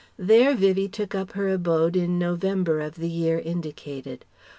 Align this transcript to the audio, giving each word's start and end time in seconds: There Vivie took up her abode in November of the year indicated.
There 0.17 0.55
Vivie 0.55 0.87
took 0.87 1.13
up 1.13 1.33
her 1.33 1.47
abode 1.49 1.95
in 1.95 2.17
November 2.17 2.79
of 2.79 2.95
the 2.95 3.07
year 3.07 3.37
indicated. 3.37 4.25